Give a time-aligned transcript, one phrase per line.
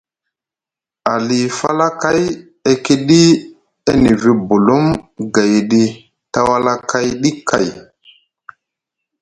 [1.13, 2.21] Ali falakay
[2.69, 3.19] e kiɗi
[3.89, 4.85] e nivi bulum
[5.35, 5.83] gayɗi
[6.33, 7.67] tawalakayɗi kay.